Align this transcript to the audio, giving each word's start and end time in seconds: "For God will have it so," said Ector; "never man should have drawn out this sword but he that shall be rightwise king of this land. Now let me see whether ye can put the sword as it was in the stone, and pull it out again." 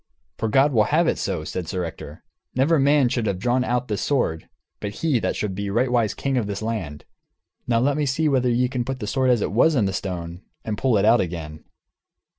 "For 0.39 0.49
God 0.49 0.73
will 0.73 0.85
have 0.85 1.07
it 1.07 1.19
so," 1.19 1.43
said 1.43 1.71
Ector; 1.71 2.23
"never 2.55 2.79
man 2.79 3.07
should 3.07 3.27
have 3.27 3.37
drawn 3.37 3.63
out 3.63 3.87
this 3.87 4.01
sword 4.01 4.49
but 4.79 4.89
he 4.95 5.19
that 5.19 5.35
shall 5.35 5.49
be 5.49 5.69
rightwise 5.69 6.15
king 6.15 6.37
of 6.37 6.47
this 6.47 6.63
land. 6.63 7.05
Now 7.67 7.77
let 7.81 7.95
me 7.97 8.07
see 8.07 8.27
whether 8.27 8.49
ye 8.49 8.67
can 8.67 8.83
put 8.83 8.97
the 8.99 9.05
sword 9.05 9.29
as 9.29 9.41
it 9.43 9.51
was 9.51 9.75
in 9.75 9.85
the 9.85 9.93
stone, 9.93 10.41
and 10.65 10.75
pull 10.75 10.97
it 10.97 11.05
out 11.05 11.21
again." 11.21 11.65